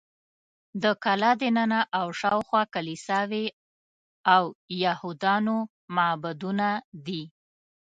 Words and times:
د 0.83 0.85
کلا 1.03 1.31
دننه 1.41 1.81
او 1.99 2.07
شاوخوا 2.19 2.63
کلیساوې 2.73 3.45
او 4.35 4.43
یهودانو 4.83 5.57
معبدونه 5.95 6.67
دي. 7.05 7.23